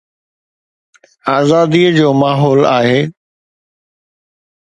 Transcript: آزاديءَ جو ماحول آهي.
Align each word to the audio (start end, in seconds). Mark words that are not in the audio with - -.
آزاديءَ 1.39 1.91
جو 1.97 2.07
ماحول 2.23 2.65
آهي. 2.71 3.01